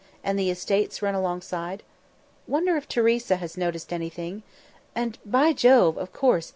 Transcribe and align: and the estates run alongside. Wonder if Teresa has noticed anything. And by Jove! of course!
and 0.23 0.39
the 0.39 0.49
estates 0.49 1.03
run 1.03 1.13
alongside. 1.13 1.83
Wonder 2.47 2.75
if 2.75 2.87
Teresa 2.87 3.35
has 3.35 3.55
noticed 3.55 3.93
anything. 3.93 4.41
And 4.95 5.19
by 5.27 5.53
Jove! 5.53 5.95
of 5.95 6.11
course! 6.11 6.49